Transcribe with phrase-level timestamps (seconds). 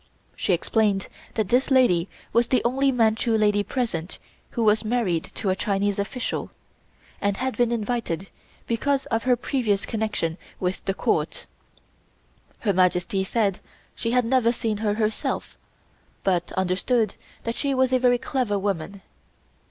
[0.35, 4.17] She explained that this lady was the only Manchu lady present
[4.49, 6.49] who was married to a Chinese official,
[7.21, 8.31] and had been invited
[8.65, 11.45] because of her previous connection with the Court.
[12.61, 13.59] Her Majesty said
[13.93, 15.55] she had never seen her herself,
[16.23, 17.13] but understood
[17.43, 19.03] that she was a very clever woman.